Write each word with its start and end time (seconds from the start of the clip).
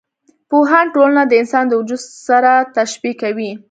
پوهان 0.49 0.85
ټولنه 0.95 1.23
د 1.27 1.33
انسان 1.41 1.65
د 1.67 1.73
وجود 1.79 2.01
سره 2.27 2.51
تشبي 2.75 3.13
کوي. 3.21 3.51